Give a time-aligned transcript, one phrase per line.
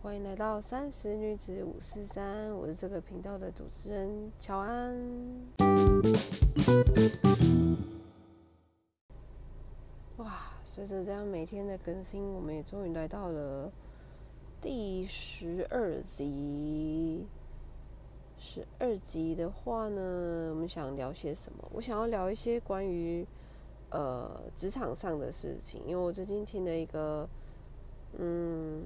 [0.00, 4.96] 欢迎来到三十女子五四三，我是这个频道的主持人乔安。
[10.18, 13.72] 哇，随着这样每天的更新，我们也终于来到了
[14.60, 17.26] 第十二集。
[18.38, 21.68] 十二集的话呢，我们想聊些什么？
[21.72, 23.26] 我想要聊一些关于
[23.90, 27.28] 呃职场上的事情，因为我最近听了一个，
[28.16, 28.84] 嗯。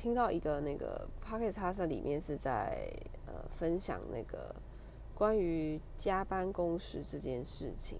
[0.00, 2.90] 听到一个那个 p o c k e t 里面是在
[3.26, 4.54] 呃分享那个
[5.14, 7.98] 关于加班工时这件事情，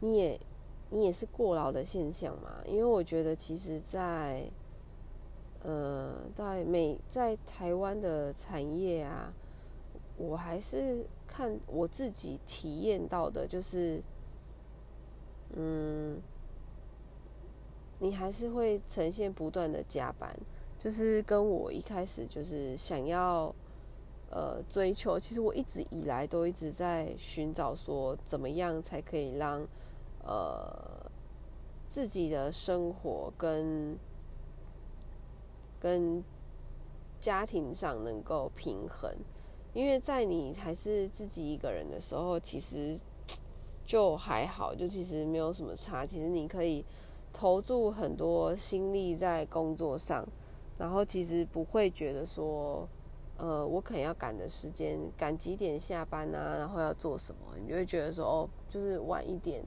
[0.00, 0.40] 你也
[0.90, 2.60] 你也是过劳的现象嘛？
[2.66, 4.50] 因为我觉得其实，在
[5.62, 9.32] 呃在美在台湾的产业啊，
[10.16, 14.02] 我还是看我自己体验到的，就是
[15.54, 16.20] 嗯。
[18.00, 20.32] 你还是会呈现不断的加班，
[20.78, 23.52] 就是跟我一开始就是想要
[24.30, 29.66] 呃追求，其实我一直以来都一直在寻找说怎么样才可以让
[30.24, 31.10] 呃
[31.88, 33.98] 自己的生活跟
[35.80, 36.22] 跟
[37.18, 39.12] 家庭上能够平衡，
[39.74, 42.96] 因为在你还是自己一个人的时候，其实
[43.84, 46.84] 就还好，就其实没有什么差，其实你可以。
[47.32, 50.26] 投注很多心力在工作上，
[50.76, 52.88] 然后其实不会觉得说，
[53.36, 59.64] 呃，我可能要赶的时间，赶几点下班啊，然后要做什么，你就会觉得说，哦，就是晚一点，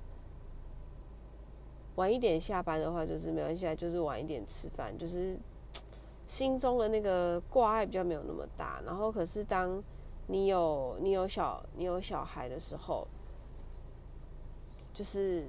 [1.95, 5.37] 晚一点下班的话，就是没关系，就是晚一点吃饭，就是
[6.27, 8.81] 心中的那个挂碍比较没有那么大。
[8.85, 9.81] 然后，可是当
[10.27, 13.07] 你有你有小你有小孩的时候，
[14.91, 15.47] 就是。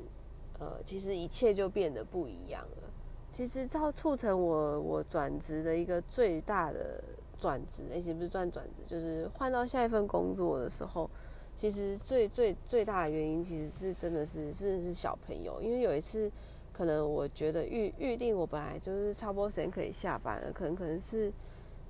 [0.62, 2.88] 呃，其实一切就变得不一样了。
[3.32, 7.02] 其实造促成我我转职的一个最大的
[7.36, 11.10] 转职，那些不是转转职，就是换到下一份工作的时候，
[11.56, 15.60] 其实最最最大的原因，其实是真的是是是小朋友。
[15.60, 16.30] 因为有一次，
[16.72, 21.32] 可能我觉得预预定我本来就是差不多时间可以下班了，可能可能是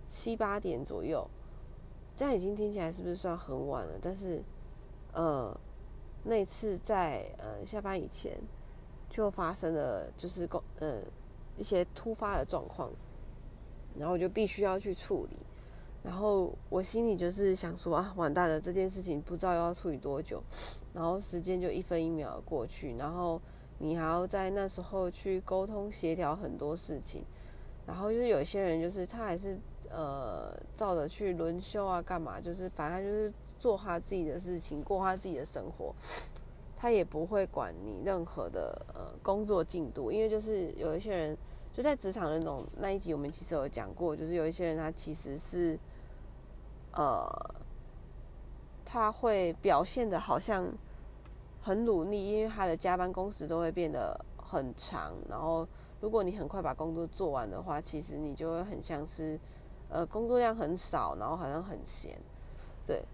[0.08, 1.28] 七八点左右，
[2.16, 3.98] 这样已经听起来是不是算很晚了？
[4.00, 4.40] 但是，
[5.12, 5.54] 呃，
[6.22, 8.40] 那次在呃下班以前。
[9.12, 11.02] 就发生了，就是公呃
[11.54, 12.90] 一些突发的状况，
[13.98, 15.36] 然后我就必须要去处理，
[16.02, 20.42] 然后我心里就是想说啊，完蛋了，这件事情不知道要处理多久，
[20.94, 23.38] 然后时间就一分一秒过去，然后
[23.80, 27.22] 你还要在那时候去沟通协调很多事情，
[27.86, 35.94] 然后就是有些人就是他还是呃照着去轮休啊，干嘛，就是反正就是做他自己的事情，过他自己的生活。
[36.82, 41.38] 他也不会管你任何的呃工作进度，因为就是有一些人
[41.72, 45.78] 就在职场那种那一集，我们其实有讲过，就是有一些人他其实是
[46.90, 47.24] 呃
[48.84, 50.66] 他会表现的好像
[51.60, 55.64] 很努力，因为他的加班工时都会变得很长，然后
[56.00, 59.38] 如果你很快把工作做完的话，其实你就会很像是
[59.88, 62.18] 呃工作量很少，然后好像很闲，
[62.84, 63.04] 对。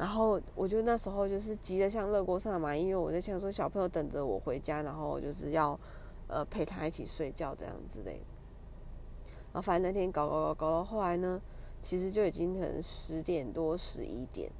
[0.00, 5.78] 然后我就那时候就是急得像热锅上嘛，因为我在想说小朋友等着我回家，然后就是要
[6.26, 8.10] 呃陪他一起睡觉这样子的。
[8.10, 11.38] 然后反正那天搞搞搞搞到后来呢，
[11.82, 14.50] 其实就已经可能十点多十一点。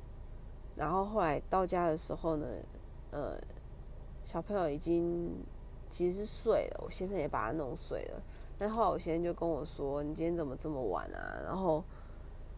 [0.76, 2.46] 然后后来到家的时候呢，
[3.10, 3.40] 呃，
[4.22, 5.42] 小朋友已经
[5.88, 8.22] 其实是睡了，我先生也把他弄睡了。
[8.58, 11.82] 但后来我先生就跟我说：“你今天怎么这么晚啊？”然后。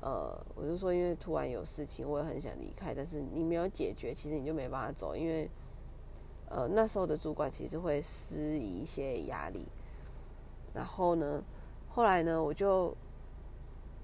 [0.02, 5.48] 呃，我就说，因为突然有事情，我也很想离开，但是你没有解决，其实你就没办法走，因为
[6.48, 9.64] 呃那时候的主管其实会施以一些压力。
[10.74, 11.40] 然后呢，
[11.88, 12.92] 后来呢，我就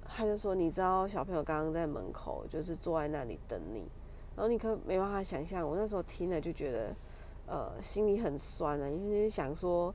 [0.04, 3.90] 他就说，你知道小朋友刚刚在门口，就是坐在那里等你，
[4.36, 6.94] 然后你可没办法想象，我那时候听了就觉得
[7.46, 9.92] 呃心里很酸啊，因为想说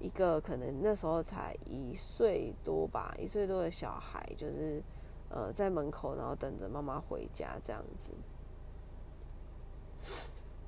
[0.00, 4.82] 一个可能那时候才一岁多吧，一岁多的小孩就是。
[5.28, 8.12] 呃，在门口，然后等着妈妈回家这样子，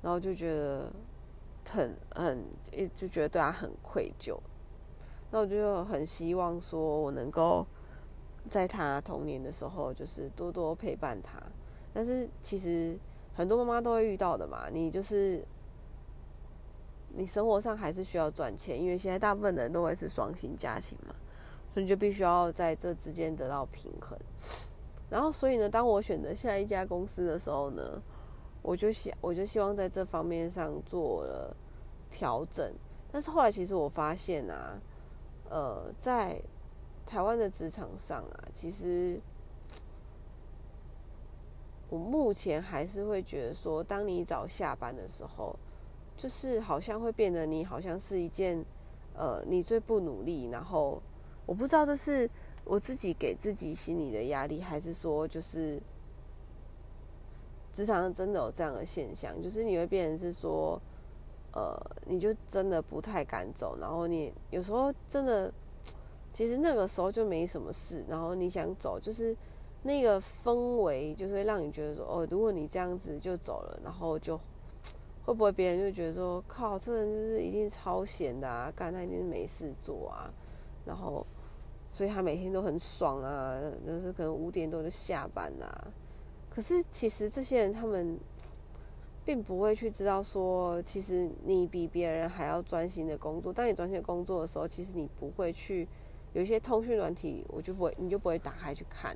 [0.01, 0.91] 然后就觉得
[1.69, 2.45] 很很，
[2.93, 4.37] 就觉得对他很愧疚。
[5.31, 7.65] 那我就很希望说，我能够
[8.49, 11.41] 在他童年的时候，就是多多陪伴他。
[11.93, 12.99] 但是其实
[13.33, 15.45] 很多妈妈都会遇到的嘛，你就是
[17.09, 21.15] 你生活上还是需要赚钱，因为现在大部分人都会是双薪家庭嘛。
[21.87, 24.17] 就必须要在这之间得到平衡，
[25.09, 28.01] 然后所以呢，当我选择下一家公司的时候呢，
[28.61, 31.55] 我就想，我就希望在这方面上做了
[32.09, 32.73] 调整。
[33.11, 34.79] 但是后来其实我发现啊，
[35.49, 36.41] 呃，在
[37.05, 39.19] 台湾的职场上啊，其实
[41.89, 45.57] 我目前还是会觉得说，当你早下班的时候，
[46.15, 48.63] 就是好像会变得你好像是一件
[49.13, 51.01] 呃，你最不努力，然后
[51.49, 52.29] 我不知道这是
[52.63, 55.81] 我自己给自己心理的压力，还是说就是
[57.73, 60.79] 职场上真的有这样的现象，就是你会变成是说。
[61.51, 61.75] 呃，
[62.05, 65.51] 你就真的不太敢走，然后你有时候真的，
[66.31, 69.35] 其实那个时候就没什么事，然后你想走，就是
[69.81, 70.53] 那个氛
[70.83, 74.37] 围就会让你觉得说，哦，如果你这样子就走了，然后就
[75.25, 80.31] 会不会别人就觉得说，靠，这人就是一定超闲的啊，干他一定是没事做啊，
[80.85, 81.25] 然后
[81.89, 85.87] 所以他每天都很爽啊，就是可能五点多就下班啦，
[86.49, 88.17] 可是其实这些人他们。
[89.25, 93.53] 并不会去知道说，其实你比别人还要专心的工作。
[93.53, 95.87] 当你专心工作的时候，其实你不会去
[96.33, 99.15] 有一些通讯软体，我就不会，你就不会打开去看。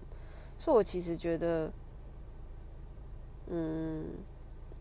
[0.60, 1.74] 所以我其实觉得，
[3.48, 4.06] 嗯，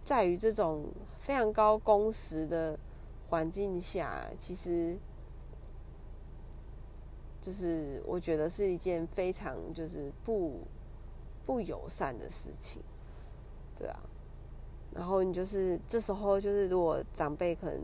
[0.04, 0.84] 在于这种
[1.18, 2.78] 非常高工时的
[3.30, 4.98] 环境下，其实
[7.42, 10.60] 就是我觉得是一件非常就是不
[11.44, 12.80] 不友善的事情，
[13.76, 14.00] 对啊。
[14.94, 17.80] 然后你就是这时候，就是如果长辈可能，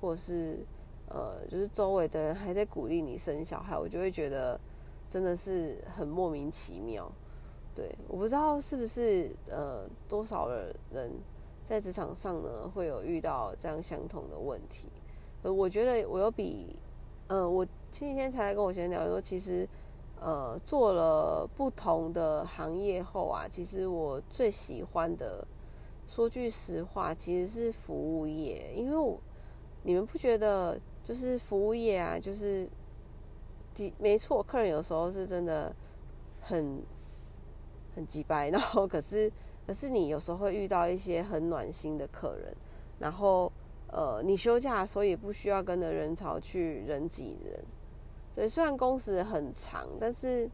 [0.00, 0.58] 或者是
[1.08, 4.60] 呃，就是周围的人还在鼓励你生小孩，我就会觉得
[5.08, 7.10] 真的是很莫名其妙。
[7.74, 11.12] 对，我不知道是不是呃多少的人
[11.64, 14.88] 在职场上呢会有遇到这样相同的问题。
[15.42, 16.76] 呃，我觉得我有比
[17.28, 19.68] 呃，我前几天才来跟我先聊说，其实
[20.20, 25.46] 呃做了不同的行业后啊，其实我最喜欢的。
[26.10, 29.20] 说句实话，其实是服务业，因为我
[29.82, 32.66] 你们不觉得就是服务业啊，就是
[33.98, 35.70] 没错，客人有时候是真的
[36.40, 36.82] 很
[37.94, 39.30] 很急白， 然后可是
[39.66, 42.56] 可是你有时候会遇到一些很暖心的客人，
[42.98, 43.52] 然后
[43.88, 47.62] 呃，你休假所以不需要跟着人潮去人挤人，
[48.38, 50.48] 对，虽然工时很长，但是。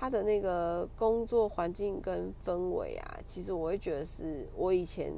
[0.00, 5.12] 他的那个工作环境跟氛围啊，其实我会觉得是我以前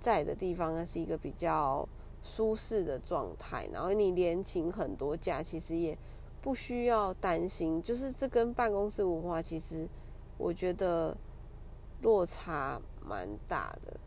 [0.00, 1.86] 在的地方，那是一个比较
[2.22, 3.68] 舒适的状态。
[3.70, 5.98] 然后你连请很多假，其实也
[6.40, 7.82] 不需要担心。
[7.82, 9.86] 就是这跟办公室文化，其实
[10.38, 11.14] 我觉得
[12.00, 14.00] 落差蛮大的，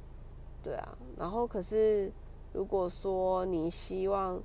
[0.63, 0.97] 对啊。
[1.15, 2.11] 然后可是
[2.53, 4.41] 如果说你希望，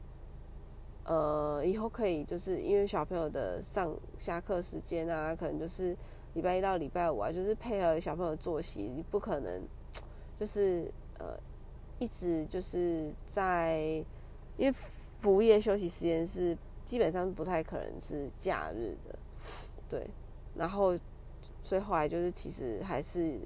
[1.09, 5.97] 呃，以后可以就是因为小朋友的上下课时间啊，可能就是
[6.35, 9.63] 礼拜一到礼拜五啊，就是配合小朋友作息，你不可能
[10.37, 11.39] 就是呃
[12.01, 14.05] 一直就是在，
[14.57, 19.17] 因为服务业休息时间是基本上不太可能是假日的，
[19.89, 20.11] 对，
[20.57, 20.99] 然后
[21.63, 23.39] 所以后来就是其实还是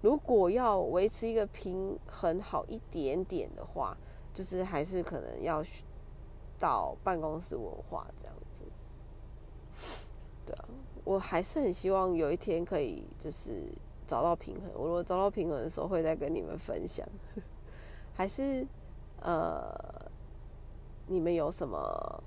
[0.00, 3.94] 如果要维持一个平衡好一点点的话，
[4.32, 5.62] 就是还是可能要。
[6.60, 8.64] 到办公室文化这样子，
[10.46, 10.64] 对啊，
[11.04, 13.64] 我还是很希望有一天可以就是
[14.06, 14.70] 找到平衡。
[14.74, 17.04] 我如果找到平衡的时候，会再跟你们分享。
[18.14, 18.66] 还是
[19.20, 19.74] 呃，
[21.06, 22.22] 你们有什么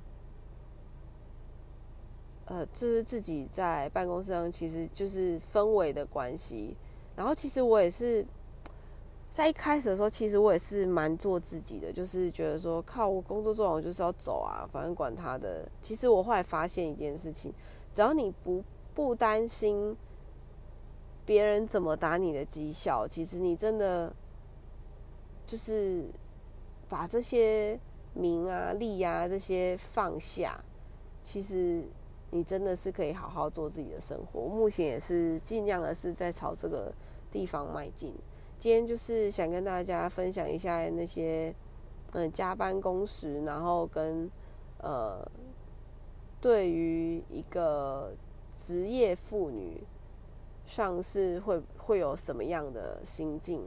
[2.48, 6.76] 呃，就是自己在办公室上，其实就是氛围的关系。
[7.16, 8.26] 然后其实我也是。
[9.34, 15.68] 在一开始的时候，其实我也是蛮做自己的，就是觉得说，靠，我工作做完我就是要走啊，反正管他的。
[15.82, 17.52] 其实我后来发现一件事情，
[17.92, 18.64] 只要你不
[18.94, 19.98] 不担心
[21.26, 24.14] 别人怎么打你的绩效，其实你真的
[25.48, 26.06] 就是
[26.88, 27.80] 把这些
[28.14, 30.64] 名啊、利啊这些放下，
[31.24, 31.84] 其实
[32.30, 34.42] 你真的是可以好好做自己的生活。
[34.42, 36.94] 目前也是尽量的是在朝这个
[37.32, 38.14] 地方迈进。
[38.58, 41.54] 今天就是想跟大家分享一下那些
[42.12, 44.30] 嗯加班工时，然后跟
[44.80, 45.26] 呃
[46.40, 48.14] 对于一个
[48.56, 49.84] 职业妇女
[50.66, 53.62] 上是会会有什么样的心境？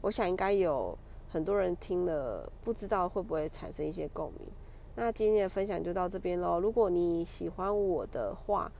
[0.00, 0.96] 我想应该有
[1.28, 4.48] 很多人听了不知道会不会产生一些共鸣。
[4.94, 6.60] 那今天的分享就到这边喽。
[6.60, 8.70] 如果你喜欢我的话，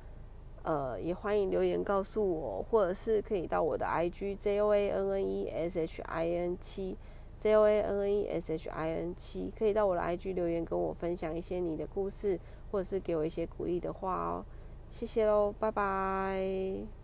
[0.63, 6.97] 呃，也欢迎留言告诉我，或者是可以到我的 IG J O A N N E S H I N 七
[7.39, 12.39] J O A N N E S H I N 七，可以到我的 IG 留言跟我分享一些你的故事，
[12.71, 14.45] 或者是给我一些鼓励的话哦。
[14.89, 17.02] 谢谢喽，拜拜。